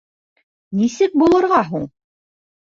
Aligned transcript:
Нисек 0.79 1.13
булырға 1.25 1.61
һуң? 1.69 1.85